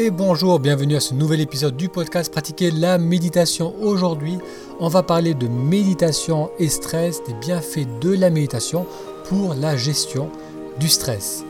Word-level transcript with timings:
et 0.00 0.10
bonjour, 0.10 0.60
bienvenue 0.60 0.96
à 0.96 1.00
ce 1.00 1.12
nouvel 1.12 1.42
épisode 1.42 1.76
du 1.76 1.90
podcast 1.90 2.32
Pratiquer 2.32 2.70
la 2.70 2.96
méditation. 2.96 3.74
Aujourd'hui, 3.82 4.38
on 4.78 4.88
va 4.88 5.02
parler 5.02 5.34
de 5.34 5.46
méditation 5.46 6.50
et 6.58 6.70
stress, 6.70 7.22
des 7.24 7.34
bienfaits 7.34 7.86
de 8.00 8.14
la 8.14 8.30
méditation 8.30 8.86
pour 9.28 9.52
la 9.52 9.76
gestion 9.76 10.30
du 10.78 10.88
stress. 10.88 11.44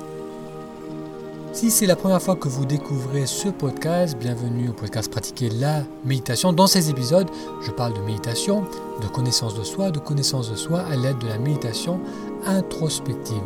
Si 1.52 1.70
c'est 1.70 1.86
la 1.86 1.94
première 1.94 2.20
fois 2.20 2.34
que 2.34 2.48
vous 2.48 2.64
découvrez 2.64 3.26
ce 3.26 3.50
podcast, 3.50 4.18
bienvenue 4.18 4.70
au 4.70 4.72
podcast 4.72 5.12
Pratiquer 5.12 5.50
la 5.50 5.84
méditation. 6.04 6.52
Dans 6.52 6.66
ces 6.66 6.90
épisodes, 6.90 7.30
je 7.62 7.70
parle 7.70 7.94
de 7.94 8.00
méditation, 8.00 8.64
de 9.00 9.06
connaissance 9.06 9.54
de 9.54 9.62
soi, 9.62 9.92
de 9.92 10.00
connaissance 10.00 10.50
de 10.50 10.56
soi 10.56 10.80
à 10.80 10.96
l'aide 10.96 11.18
de 11.18 11.28
la 11.28 11.38
méditation 11.38 12.00
introspective. 12.46 13.42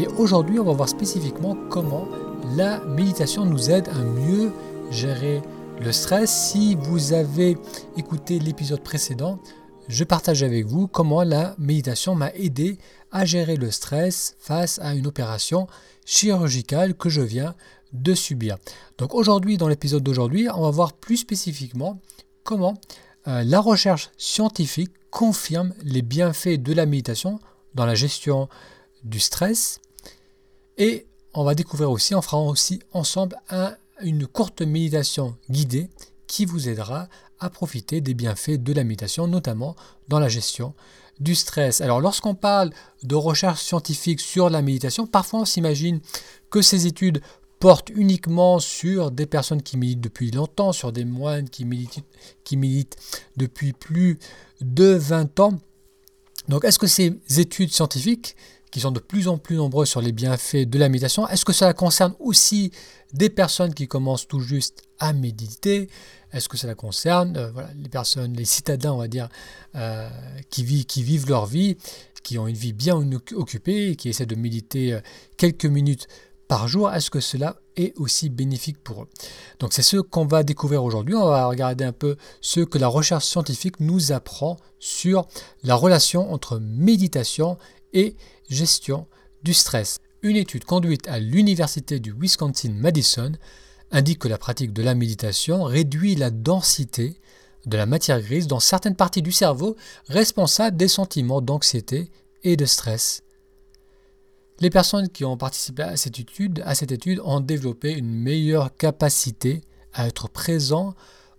Et 0.00 0.08
aujourd'hui, 0.18 0.58
on 0.58 0.64
va 0.64 0.72
voir 0.72 0.88
spécifiquement 0.88 1.56
comment 1.70 2.08
la 2.56 2.80
méditation 2.80 3.44
nous 3.44 3.70
aide 3.70 3.88
à 3.88 4.02
mieux 4.02 4.52
gérer 4.90 5.42
le 5.80 5.92
stress. 5.92 6.50
Si 6.50 6.74
vous 6.74 7.12
avez 7.12 7.56
écouté 7.96 8.38
l'épisode 8.38 8.82
précédent, 8.82 9.38
je 9.88 10.04
partage 10.04 10.42
avec 10.42 10.66
vous 10.66 10.86
comment 10.86 11.22
la 11.22 11.54
méditation 11.58 12.14
m'a 12.14 12.30
aidé 12.34 12.78
à 13.10 13.24
gérer 13.24 13.56
le 13.56 13.70
stress 13.70 14.36
face 14.38 14.78
à 14.80 14.94
une 14.94 15.06
opération 15.06 15.66
chirurgicale 16.04 16.94
que 16.94 17.08
je 17.08 17.22
viens 17.22 17.54
de 17.92 18.14
subir. 18.14 18.56
Donc 18.98 19.14
aujourd'hui, 19.14 19.56
dans 19.56 19.68
l'épisode 19.68 20.02
d'aujourd'hui, 20.02 20.48
on 20.54 20.62
va 20.62 20.70
voir 20.70 20.92
plus 20.92 21.18
spécifiquement 21.18 22.00
comment 22.42 22.74
euh, 23.28 23.42
la 23.44 23.60
recherche 23.60 24.10
scientifique 24.16 24.92
confirme 25.10 25.74
les 25.84 26.02
bienfaits 26.02 26.60
de 26.60 26.72
la 26.72 26.86
méditation 26.86 27.38
dans 27.74 27.86
la 27.86 27.94
gestion 27.94 28.48
du 29.04 29.20
stress 29.20 29.80
et 30.78 31.06
on 31.34 31.44
va 31.44 31.54
découvrir 31.54 31.90
aussi, 31.90 32.14
on 32.14 32.22
fera 32.22 32.38
aussi 32.38 32.80
ensemble 32.92 33.36
une 34.00 34.26
courte 34.26 34.62
méditation 34.62 35.36
guidée 35.50 35.88
qui 36.26 36.44
vous 36.44 36.68
aidera 36.68 37.08
à 37.40 37.50
profiter 37.50 38.00
des 38.00 38.14
bienfaits 38.14 38.62
de 38.62 38.72
la 38.72 38.84
méditation, 38.84 39.26
notamment 39.26 39.76
dans 40.08 40.18
la 40.18 40.28
gestion 40.28 40.74
du 41.20 41.34
stress. 41.34 41.80
Alors 41.80 42.00
lorsqu'on 42.00 42.34
parle 42.34 42.70
de 43.02 43.14
recherche 43.14 43.62
scientifique 43.62 44.20
sur 44.20 44.50
la 44.50 44.62
méditation, 44.62 45.06
parfois 45.06 45.40
on 45.40 45.44
s'imagine 45.44 46.00
que 46.50 46.62
ces 46.62 46.86
études 46.86 47.20
portent 47.58 47.90
uniquement 47.90 48.58
sur 48.58 49.10
des 49.10 49.26
personnes 49.26 49.62
qui 49.62 49.76
militent 49.76 50.00
depuis 50.00 50.32
longtemps, 50.32 50.72
sur 50.72 50.90
des 50.90 51.04
moines 51.04 51.48
qui 51.48 51.64
militent, 51.64 52.02
qui 52.44 52.56
militent 52.56 52.96
depuis 53.36 53.72
plus 53.72 54.18
de 54.60 54.94
20 54.94 55.38
ans. 55.40 55.58
Donc 56.48 56.64
est-ce 56.64 56.78
que 56.78 56.88
ces 56.88 57.20
études 57.36 57.72
scientifiques 57.72 58.34
qui 58.72 58.80
sont 58.80 58.90
de 58.90 58.98
plus 58.98 59.28
en 59.28 59.38
plus 59.38 59.56
nombreux 59.56 59.84
sur 59.84 60.00
les 60.00 60.10
bienfaits 60.10 60.68
de 60.68 60.78
la 60.78 60.88
méditation. 60.88 61.28
Est-ce 61.28 61.44
que 61.44 61.52
cela 61.52 61.74
concerne 61.74 62.14
aussi 62.18 62.72
des 63.12 63.28
personnes 63.28 63.74
qui 63.74 63.86
commencent 63.86 64.26
tout 64.26 64.40
juste 64.40 64.82
à 64.98 65.12
méditer? 65.12 65.88
Est-ce 66.32 66.48
que 66.48 66.56
cela 66.56 66.74
concerne 66.74 67.36
euh, 67.36 67.50
les 67.76 67.90
personnes, 67.90 68.32
les 68.32 68.46
citadins, 68.46 68.92
on 68.92 68.96
va 68.96 69.08
dire, 69.08 69.28
euh, 69.76 70.08
qui, 70.48 70.64
vivent, 70.64 70.86
qui 70.86 71.02
vivent 71.02 71.28
leur 71.28 71.44
vie, 71.44 71.76
qui 72.22 72.38
ont 72.38 72.48
une 72.48 72.56
vie 72.56 72.72
bien 72.72 72.96
occupée 73.34 73.94
qui 73.94 74.08
essaient 74.08 74.26
de 74.26 74.34
méditer 74.34 74.94
euh, 74.94 75.00
quelques 75.36 75.66
minutes 75.66 76.08
par 76.48 76.66
jour? 76.66 76.90
Est-ce 76.90 77.10
que 77.10 77.20
cela 77.20 77.56
est 77.76 77.92
aussi 77.98 78.30
bénéfique 78.30 78.82
pour 78.82 79.02
eux? 79.02 79.08
Donc 79.58 79.74
c'est 79.74 79.82
ce 79.82 79.98
qu'on 79.98 80.24
va 80.24 80.44
découvrir 80.44 80.82
aujourd'hui. 80.82 81.14
On 81.14 81.28
va 81.28 81.44
regarder 81.44 81.84
un 81.84 81.92
peu 81.92 82.16
ce 82.40 82.60
que 82.60 82.78
la 82.78 82.88
recherche 82.88 83.26
scientifique 83.26 83.80
nous 83.80 84.12
apprend 84.12 84.56
sur 84.78 85.26
la 85.62 85.74
relation 85.74 86.32
entre 86.32 86.58
méditation 86.58 87.58
et 87.92 88.16
gestion 88.48 89.06
du 89.42 89.54
stress. 89.54 89.98
Une 90.22 90.36
étude 90.36 90.64
conduite 90.64 91.08
à 91.08 91.18
l'Université 91.18 91.98
du 91.98 92.12
Wisconsin-Madison 92.12 93.32
indique 93.90 94.20
que 94.20 94.28
la 94.28 94.38
pratique 94.38 94.72
de 94.72 94.82
la 94.82 94.94
méditation 94.94 95.64
réduit 95.64 96.14
la 96.14 96.30
densité 96.30 97.20
de 97.66 97.76
la 97.76 97.86
matière 97.86 98.20
grise 98.20 98.46
dans 98.46 98.60
certaines 98.60 98.96
parties 98.96 99.22
du 99.22 99.32
cerveau 99.32 99.76
responsables 100.08 100.76
des 100.76 100.88
sentiments 100.88 101.40
d'anxiété 101.40 102.10
et 102.42 102.56
de 102.56 102.64
stress. 102.64 103.22
Les 104.60 104.70
personnes 104.70 105.08
qui 105.08 105.24
ont 105.24 105.36
participé 105.36 105.82
à 105.82 105.96
cette 105.96 106.18
étude, 106.18 106.62
à 106.64 106.74
cette 106.74 106.92
étude 106.92 107.20
ont 107.24 107.40
développé 107.40 107.92
une 107.92 108.12
meilleure 108.12 108.76
capacité 108.76 109.60
à 109.92 110.06
être 110.06 110.28
présents 110.28 110.94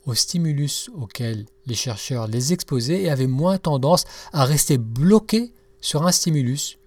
aux 0.06 0.13
stimulus 0.13 0.90
auxquels 0.96 1.46
les 1.66 1.75
chercheurs 1.75 2.28
les 2.28 2.52
exposaient 2.52 3.03
et 3.03 3.09
avaient 3.09 3.28
moins 3.28 3.58
tendance 3.58 4.03
à 4.34 4.44
rester 4.44 4.78
bloqués 4.78 5.53
sur 5.83 6.07
un 6.07 6.11
stimulus. 6.11 6.79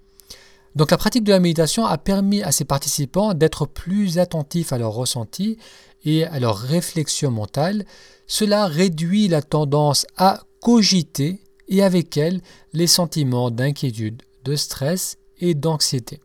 Donc 0.75 0.91
la 0.91 0.97
pratique 0.97 1.23
de 1.23 1.31
la 1.31 1.39
méditation 1.39 1.87
a 1.87 1.97
permis 1.99 2.43
à 2.43 2.51
ces 2.51 2.65
participants 2.65 3.35
d'être 3.35 3.67
plus 3.67 4.19
attentifs 4.19 4.73
à 4.73 4.79
leurs 4.79 4.93
ressentis 4.93 5.59
et 6.05 6.25
à 6.25 6.41
leurs 6.41 6.59
réflexions 6.59 7.31
mentales. 7.31 7.85
Cela 8.27 8.67
réduit 8.67 9.29
la 9.29 9.43
tendance 9.43 10.07
à 10.17 10.43
cogiter 10.61 11.41
et 11.69 11.83
avec 11.83 12.17
elle 12.17 12.41
les 12.73 12.87
sentiments 12.87 13.51
d'inquiétude, 13.51 14.23
de 14.45 14.57
stress 14.57 15.19
et 15.39 15.55
d'anxiété. 15.55 16.21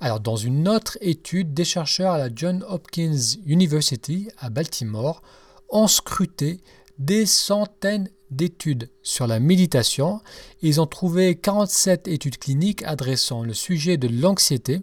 Alors, 0.00 0.20
dans 0.20 0.36
une 0.36 0.68
autre 0.68 0.98
étude, 1.00 1.54
des 1.54 1.64
chercheurs 1.64 2.12
à 2.12 2.18
la 2.18 2.28
Johns 2.34 2.64
Hopkins 2.68 3.38
University 3.46 4.28
à 4.38 4.50
Baltimore 4.50 5.22
ont 5.68 5.86
scruté 5.86 6.60
des 6.98 7.24
centaines 7.26 8.08
d'études 8.36 8.90
sur 9.02 9.26
la 9.26 9.40
méditation. 9.40 10.20
Ils 10.62 10.80
ont 10.80 10.86
trouvé 10.86 11.36
47 11.36 12.08
études 12.08 12.38
cliniques 12.38 12.82
adressant 12.84 13.42
le 13.42 13.54
sujet 13.54 13.96
de 13.96 14.08
l'anxiété 14.08 14.80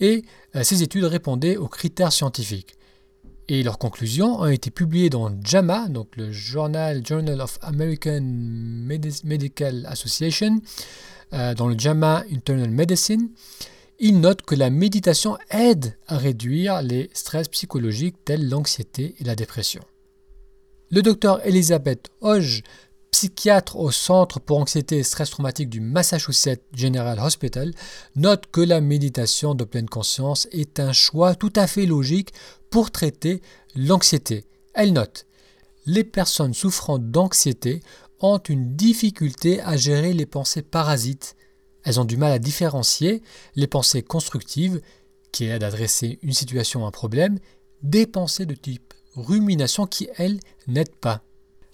et 0.00 0.24
euh, 0.56 0.62
ces 0.62 0.82
études 0.82 1.04
répondaient 1.04 1.56
aux 1.56 1.68
critères 1.68 2.12
scientifiques. 2.12 2.76
Et 3.48 3.62
leurs 3.62 3.78
conclusions 3.78 4.40
ont 4.40 4.46
été 4.46 4.70
publiées 4.70 5.10
dans 5.10 5.30
JAMA, 5.42 5.88
donc 5.88 6.16
le 6.16 6.32
Journal, 6.32 7.04
Journal 7.06 7.40
of 7.40 7.58
American 7.60 8.22
Medical 8.22 9.86
Association, 9.86 10.60
euh, 11.32 11.54
dans 11.54 11.68
le 11.68 11.78
JAMA 11.78 12.24
Internal 12.32 12.70
Medicine. 12.70 13.28
Ils 13.98 14.18
notent 14.18 14.42
que 14.42 14.54
la 14.54 14.70
méditation 14.70 15.36
aide 15.50 15.96
à 16.08 16.16
réduire 16.16 16.82
les 16.82 17.10
stress 17.12 17.48
psychologiques 17.48 18.16
tels 18.24 18.48
l'anxiété 18.48 19.14
et 19.18 19.24
la 19.24 19.36
dépression. 19.36 19.82
Le 20.94 21.02
docteur 21.02 21.44
Elizabeth 21.44 22.12
Hodge, 22.20 22.62
psychiatre 23.10 23.74
au 23.80 23.90
Centre 23.90 24.38
pour 24.38 24.60
anxiété 24.60 24.98
et 24.98 25.02
stress 25.02 25.28
traumatique 25.28 25.68
du 25.68 25.80
Massachusetts 25.80 26.62
General 26.72 27.18
Hospital, 27.18 27.72
note 28.14 28.44
que 28.52 28.60
la 28.60 28.80
méditation 28.80 29.56
de 29.56 29.64
pleine 29.64 29.88
conscience 29.88 30.46
est 30.52 30.78
un 30.78 30.92
choix 30.92 31.34
tout 31.34 31.52
à 31.56 31.66
fait 31.66 31.86
logique 31.86 32.32
pour 32.70 32.92
traiter 32.92 33.42
l'anxiété. 33.74 34.44
Elle 34.72 34.92
note 34.92 35.26
Les 35.84 36.04
personnes 36.04 36.54
souffrant 36.54 37.00
d'anxiété 37.00 37.80
ont 38.20 38.38
une 38.38 38.76
difficulté 38.76 39.60
à 39.62 39.76
gérer 39.76 40.12
les 40.12 40.26
pensées 40.26 40.62
parasites. 40.62 41.34
Elles 41.82 41.98
ont 41.98 42.04
du 42.04 42.16
mal 42.16 42.30
à 42.30 42.38
différencier 42.38 43.20
les 43.56 43.66
pensées 43.66 44.02
constructives, 44.04 44.80
qui 45.32 45.46
aident 45.46 45.64
à 45.64 45.66
adresser 45.66 46.20
une 46.22 46.34
situation 46.34 46.84
ou 46.84 46.86
un 46.86 46.92
problème, 46.92 47.40
des 47.82 48.06
pensées 48.06 48.46
de 48.46 48.54
type 48.54 48.94
rumination 49.16 49.86
qui, 49.86 50.08
elle, 50.16 50.40
n'aide 50.66 50.94
pas. 50.94 51.22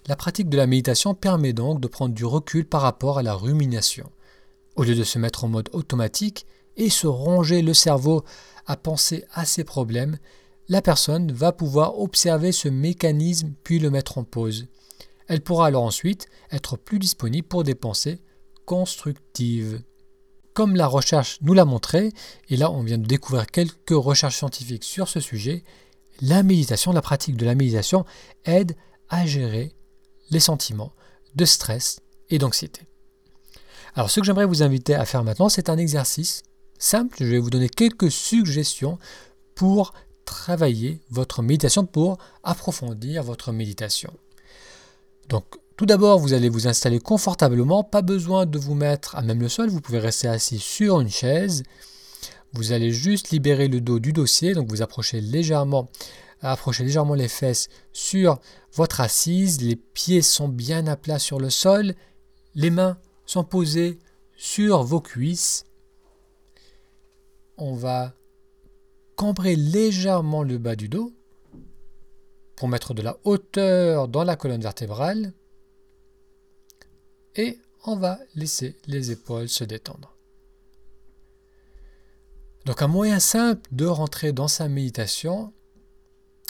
La 0.07 0.15
pratique 0.15 0.49
de 0.49 0.57
la 0.57 0.67
méditation 0.67 1.13
permet 1.13 1.53
donc 1.53 1.79
de 1.79 1.87
prendre 1.87 2.15
du 2.15 2.25
recul 2.25 2.65
par 2.65 2.81
rapport 2.81 3.19
à 3.19 3.23
la 3.23 3.33
rumination. 3.33 4.09
Au 4.75 4.83
lieu 4.83 4.95
de 4.95 5.03
se 5.03 5.19
mettre 5.19 5.43
en 5.43 5.47
mode 5.47 5.69
automatique 5.73 6.45
et 6.77 6.89
se 6.89 7.07
ronger 7.07 7.61
le 7.61 7.73
cerveau 7.73 8.23
à 8.65 8.77
penser 8.77 9.25
à 9.33 9.45
ses 9.45 9.63
problèmes, 9.63 10.17
la 10.69 10.81
personne 10.81 11.31
va 11.31 11.51
pouvoir 11.51 11.99
observer 11.99 12.51
ce 12.51 12.69
mécanisme 12.69 13.53
puis 13.63 13.79
le 13.79 13.89
mettre 13.89 14.17
en 14.17 14.23
pause. 14.23 14.67
Elle 15.27 15.41
pourra 15.41 15.67
alors 15.67 15.83
ensuite 15.83 16.27
être 16.51 16.77
plus 16.77 16.99
disponible 16.99 17.47
pour 17.47 17.63
des 17.63 17.75
pensées 17.75 18.21
constructives. 18.65 19.81
Comme 20.53 20.75
la 20.75 20.87
recherche 20.87 21.39
nous 21.41 21.53
l'a 21.53 21.65
montré, 21.65 22.11
et 22.49 22.57
là 22.57 22.71
on 22.71 22.83
vient 22.83 22.97
de 22.97 23.05
découvrir 23.05 23.47
quelques 23.47 23.91
recherches 23.91 24.37
scientifiques 24.37 24.83
sur 24.83 25.07
ce 25.07 25.19
sujet, 25.19 25.63
la 26.21 26.43
méditation, 26.43 26.93
la 26.93 27.01
pratique 27.01 27.37
de 27.37 27.45
la 27.45 27.55
méditation 27.55 28.05
aide 28.45 28.75
à 29.09 29.25
gérer 29.25 29.73
les 30.29 30.39
sentiments 30.39 30.93
de 31.35 31.45
stress 31.45 31.99
et 32.29 32.37
d'anxiété. 32.37 32.81
Alors 33.95 34.09
ce 34.09 34.19
que 34.19 34.25
j'aimerais 34.25 34.45
vous 34.45 34.63
inviter 34.63 34.95
à 34.95 35.05
faire 35.05 35.23
maintenant, 35.23 35.49
c'est 35.49 35.69
un 35.69 35.77
exercice 35.77 36.43
simple. 36.79 37.17
Je 37.19 37.25
vais 37.25 37.39
vous 37.39 37.49
donner 37.49 37.69
quelques 37.69 38.11
suggestions 38.11 38.97
pour 39.55 39.93
travailler 40.25 41.01
votre 41.09 41.41
méditation, 41.41 41.85
pour 41.85 42.17
approfondir 42.43 43.23
votre 43.23 43.51
méditation. 43.51 44.13
Donc 45.27 45.45
tout 45.75 45.85
d'abord, 45.85 46.19
vous 46.19 46.33
allez 46.33 46.49
vous 46.49 46.67
installer 46.67 46.99
confortablement, 46.99 47.83
pas 47.83 48.01
besoin 48.01 48.45
de 48.45 48.59
vous 48.59 48.75
mettre 48.75 49.15
à 49.15 49.21
même 49.23 49.41
le 49.41 49.49
sol, 49.49 49.69
vous 49.69 49.81
pouvez 49.81 49.99
rester 49.99 50.27
assis 50.27 50.59
sur 50.59 51.01
une 51.01 51.09
chaise 51.09 51.63
vous 52.53 52.71
allez 52.71 52.91
juste 52.91 53.29
libérer 53.29 53.67
le 53.67 53.81
dos 53.81 53.99
du 53.99 54.13
dossier, 54.13 54.53
donc 54.53 54.69
vous 54.69 54.81
approchez 54.81 55.21
légèrement, 55.21 55.89
approchez 56.41 56.83
légèrement 56.83 57.13
les 57.13 57.27
fesses 57.27 57.69
sur 57.93 58.39
votre 58.73 59.01
assise, 59.01 59.61
les 59.61 59.75
pieds 59.75 60.21
sont 60.21 60.49
bien 60.49 60.87
à 60.87 60.95
plat 60.95 61.19
sur 61.19 61.39
le 61.39 61.49
sol, 61.49 61.95
les 62.55 62.69
mains 62.69 62.97
sont 63.25 63.43
posées 63.43 63.99
sur 64.35 64.83
vos 64.83 65.01
cuisses. 65.01 65.65
On 67.57 67.75
va 67.75 68.13
cambrer 69.15 69.55
légèrement 69.55 70.43
le 70.43 70.57
bas 70.57 70.75
du 70.75 70.89
dos 70.89 71.13
pour 72.55 72.67
mettre 72.67 72.93
de 72.93 73.01
la 73.01 73.17
hauteur 73.23 74.07
dans 74.07 74.23
la 74.23 74.35
colonne 74.35 74.61
vertébrale 74.61 75.33
et 77.35 77.59
on 77.85 77.95
va 77.95 78.19
laisser 78.35 78.75
les 78.87 79.11
épaules 79.11 79.49
se 79.49 79.63
détendre. 79.63 80.15
Donc 82.65 82.81
un 82.81 82.87
moyen 82.87 83.19
simple 83.19 83.61
de 83.71 83.85
rentrer 83.85 84.33
dans 84.33 84.47
sa 84.47 84.67
méditation, 84.67 85.53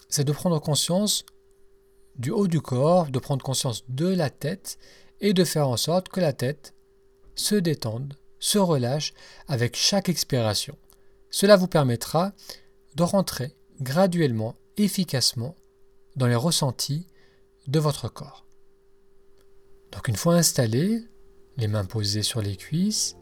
c'est 0.09 0.25
de 0.25 0.31
prendre 0.31 0.59
conscience 0.59 1.25
du 2.17 2.31
haut 2.31 2.47
du 2.47 2.59
corps, 2.59 3.09
de 3.09 3.19
prendre 3.19 3.43
conscience 3.43 3.83
de 3.87 4.07
la 4.07 4.29
tête 4.29 4.77
et 5.21 5.33
de 5.33 5.43
faire 5.43 5.67
en 5.67 5.77
sorte 5.77 6.09
que 6.09 6.19
la 6.19 6.33
tête 6.33 6.73
se 7.35 7.55
détende, 7.55 8.15
se 8.39 8.57
relâche 8.57 9.13
avec 9.47 9.75
chaque 9.75 10.09
expiration. 10.09 10.77
Cela 11.29 11.55
vous 11.55 11.67
permettra 11.67 12.33
de 12.95 13.03
rentrer 13.03 13.55
graduellement, 13.79 14.55
efficacement 14.77 15.55
dans 16.17 16.27
les 16.27 16.35
ressentis 16.35 17.07
de 17.67 17.79
votre 17.79 18.09
corps. 18.09 18.45
Donc 19.93 20.07
une 20.07 20.15
fois 20.15 20.35
installé, 20.35 21.03
les 21.57 21.67
mains 21.67 21.85
posées 21.85 22.23
sur 22.23 22.41
les 22.41 22.57
cuisses, 22.57 23.15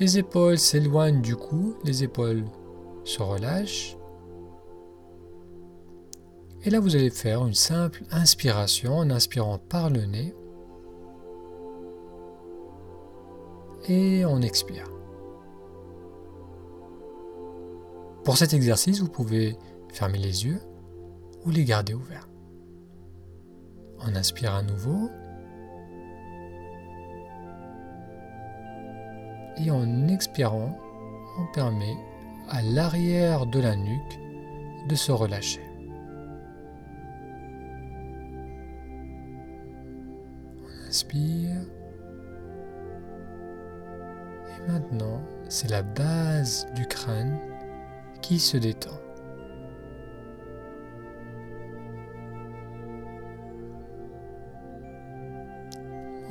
les 0.00 0.16
épaules 0.18 0.58
s'éloignent 0.58 1.20
du 1.20 1.36
cou, 1.36 1.76
les 1.84 2.02
épaules 2.02 2.44
se 3.04 3.22
relâchent. 3.22 3.96
Et 6.64 6.70
là, 6.70 6.80
vous 6.80 6.96
allez 6.96 7.10
faire 7.10 7.46
une 7.46 7.54
simple 7.54 8.02
inspiration 8.10 8.96
en 8.96 9.10
inspirant 9.10 9.58
par 9.58 9.90
le 9.90 10.04
nez 10.06 10.34
et 13.88 14.24
on 14.24 14.40
expire. 14.40 14.90
Pour 18.24 18.36
cet 18.36 18.52
exercice, 18.52 19.00
vous 19.00 19.08
pouvez 19.08 19.56
fermer 19.92 20.18
les 20.18 20.44
yeux 20.44 20.60
ou 21.44 21.50
les 21.50 21.64
garder 21.64 21.94
ouverts. 21.94 22.28
On 24.00 24.14
inspire 24.14 24.54
à 24.54 24.62
nouveau. 24.62 25.10
Et 29.62 29.70
en 29.70 30.08
expirant, 30.08 30.74
on 31.38 31.52
permet 31.52 31.96
à 32.48 32.62
l'arrière 32.62 33.44
de 33.44 33.60
la 33.60 33.76
nuque 33.76 34.18
de 34.88 34.94
se 34.94 35.12
relâcher. 35.12 35.60
On 40.62 40.88
inspire. 40.88 41.60
Et 44.48 44.70
maintenant, 44.70 45.20
c'est 45.48 45.70
la 45.70 45.82
base 45.82 46.66
du 46.74 46.86
crâne 46.86 47.38
qui 48.22 48.38
se 48.38 48.56
détend. 48.56 48.98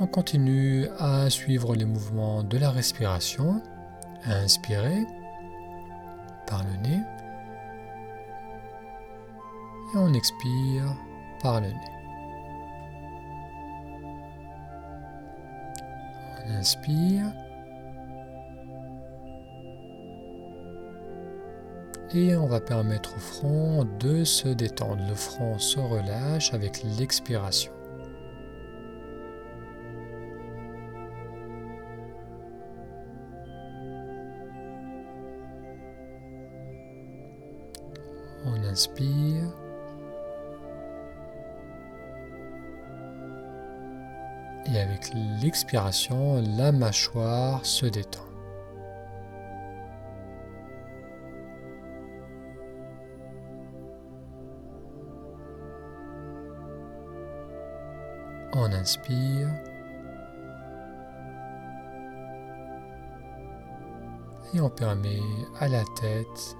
On 0.02 0.06
continue 0.06 0.86
à 0.98 1.28
suivre 1.28 1.74
les 1.74 1.84
mouvements 1.84 2.42
de 2.42 2.56
la 2.56 2.70
respiration, 2.70 3.60
à 4.24 4.36
inspirer 4.36 5.06
par 6.46 6.64
le 6.64 6.88
nez 6.88 7.02
et 9.92 9.98
on 9.98 10.14
expire 10.14 10.96
par 11.42 11.60
le 11.60 11.66
nez. 11.66 11.74
On 16.46 16.50
inspire 16.52 17.26
et 22.14 22.34
on 22.36 22.46
va 22.46 22.60
permettre 22.60 23.16
au 23.16 23.20
front 23.20 23.86
de 23.98 24.24
se 24.24 24.48
détendre. 24.48 25.06
Le 25.06 25.14
front 25.14 25.58
se 25.58 25.78
relâche 25.78 26.54
avec 26.54 26.82
l'expiration. 26.98 27.72
Inspire. 38.70 39.44
Et 44.72 44.78
avec 44.78 45.10
l'expiration, 45.42 46.42
la 46.56 46.70
mâchoire 46.70 47.64
se 47.66 47.86
détend. 47.86 48.20
On 58.52 58.72
inspire. 58.72 59.48
Et 64.52 64.60
on 64.60 64.68
permet 64.68 65.20
à 65.60 65.68
la 65.68 65.84
tête, 66.00 66.56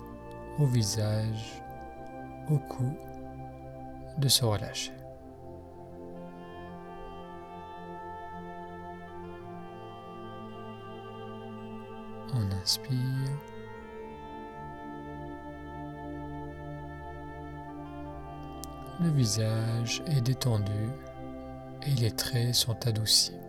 au 0.59 0.67
visage, 0.67 1.61
au 2.51 2.59
cou 2.59 2.93
de 4.19 4.29
se 4.29 4.45
relâcher. 4.45 4.93
On 12.35 12.51
inspire. 12.63 12.97
Le 19.01 19.09
visage 19.09 20.03
est 20.07 20.21
détendu 20.21 20.91
et 21.87 21.91
les 21.93 22.11
traits 22.11 22.55
sont 22.55 22.87
adoucis. 22.87 23.40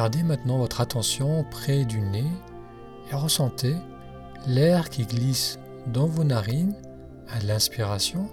Gardez 0.00 0.22
maintenant 0.22 0.56
votre 0.56 0.80
attention 0.80 1.44
près 1.50 1.84
du 1.84 2.00
nez 2.00 2.24
et 3.12 3.14
ressentez 3.14 3.76
l'air 4.46 4.88
qui 4.88 5.04
glisse 5.04 5.58
dans 5.88 6.06
vos 6.06 6.24
narines 6.24 6.74
à 7.28 7.38
l'inspiration 7.40 8.26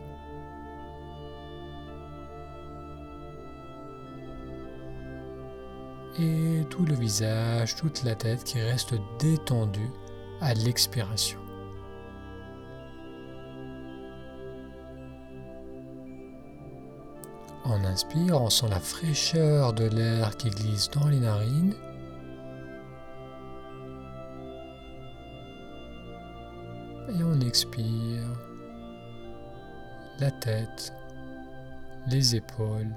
et 6.17 6.63
tout 6.69 6.85
le 6.85 6.95
visage, 6.95 7.75
toute 7.75 8.03
la 8.03 8.15
tête 8.15 8.45
qui 8.45 8.61
reste 8.61 8.95
détendue 9.19 9.91
à 10.39 10.53
l'expiration. 10.53 11.46
On 17.69 17.83
inspire, 17.83 18.41
on 18.41 18.49
sent 18.49 18.69
la 18.69 18.79
fraîcheur 18.79 19.73
de 19.73 19.85
l'air 19.85 20.37
qui 20.37 20.49
glisse 20.49 20.89
dans 20.89 21.07
les 21.09 21.19
narines. 21.19 21.75
Et 27.09 27.23
on 27.23 27.39
expire 27.41 28.27
la 30.19 30.31
tête, 30.31 30.93
les 32.07 32.35
épaules 32.35 32.95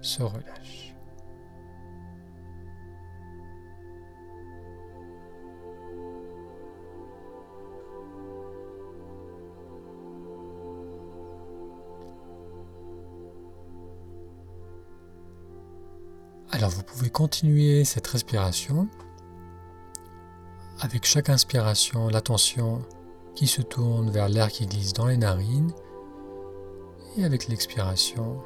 se 0.00 0.22
relâchent. 0.22 0.97
Alors 16.58 16.70
vous 16.70 16.82
pouvez 16.82 17.08
continuer 17.08 17.84
cette 17.84 18.08
respiration 18.08 18.88
avec 20.80 21.06
chaque 21.06 21.30
inspiration, 21.30 22.08
l'attention 22.08 22.82
qui 23.36 23.46
se 23.46 23.62
tourne 23.62 24.10
vers 24.10 24.28
l'air 24.28 24.48
qui 24.48 24.66
glisse 24.66 24.92
dans 24.92 25.06
les 25.06 25.16
narines 25.16 25.70
et 27.16 27.24
avec 27.24 27.46
l'expiration, 27.46 28.42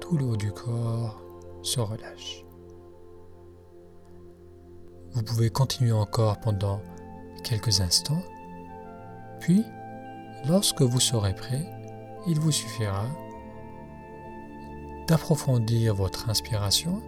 tout 0.00 0.16
le 0.16 0.24
haut 0.24 0.36
du 0.38 0.50
corps 0.50 1.20
se 1.60 1.78
relâche. 1.78 2.46
Vous 5.12 5.22
pouvez 5.22 5.50
continuer 5.50 5.92
encore 5.92 6.40
pendant 6.40 6.80
quelques 7.42 7.82
instants, 7.82 8.22
puis 9.40 9.62
lorsque 10.48 10.80
vous 10.80 11.00
serez 11.00 11.34
prêt, 11.34 11.66
il 12.26 12.40
vous 12.40 12.50
suffira 12.50 13.04
d'approfondir 15.06 15.94
votre 15.94 16.28
inspiration, 16.28 17.02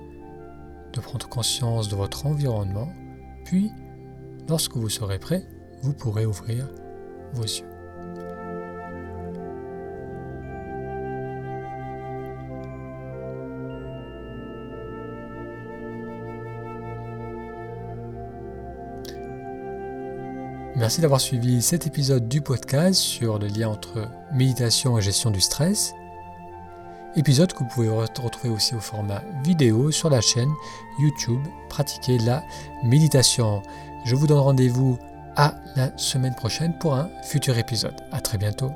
de 0.93 1.01
prendre 1.01 1.29
conscience 1.29 1.89
de 1.89 1.97
votre 1.97 2.27
environnement, 2.27 2.89
puis, 3.45 3.73
lorsque 4.49 4.77
vous 4.77 4.89
serez 4.89 5.19
prêt, 5.19 5.47
vous 5.83 5.93
pourrez 5.93 6.27
ouvrir 6.27 6.69
vos 7.33 7.45
yeux. 7.45 7.77
Merci 20.77 21.01
d'avoir 21.01 21.23
suivi 21.23 21.63
cet 21.63 21.87
épisode 21.87 22.29
du 22.29 22.43
podcast 22.43 23.01
sur 23.01 23.39
le 23.39 23.47
lien 23.47 23.71
entre 23.71 24.09
méditation 24.35 24.99
et 24.99 25.03
gestion 25.03 25.31
du 25.31 25.41
stress. 25.41 25.95
Épisode 27.17 27.55
que 27.55 27.61
vous 27.61 27.71
pouvez 27.71 27.89
retrouver 27.89 28.51
aussi 28.51 28.75
au 28.75 28.81
format 28.81 29.23
vidéo 29.43 29.91
sur 29.91 30.11
la 30.11 30.21
chaîne 30.21 30.53
YouTube 30.99 31.41
Pratiquer 31.71 32.19
la 32.19 32.45
méditation. 32.85 33.63
Je 34.05 34.15
vous 34.15 34.27
donne 34.27 34.39
rendez-vous 34.39 34.99
à 35.35 35.55
la 35.77 35.97
semaine 35.97 36.35
prochaine 36.35 36.77
pour 36.79 36.95
un 36.95 37.09
futur 37.23 37.57
épisode. 37.57 37.97
A 38.13 38.21
très 38.21 38.37
bientôt. 38.37 38.71